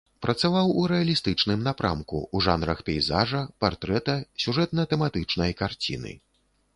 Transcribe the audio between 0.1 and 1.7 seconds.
Працаваў у рэалістычным